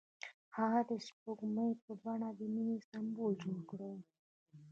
[0.57, 3.79] هغه د سپوږمۍ په بڼه د مینې سمبول جوړ کړ.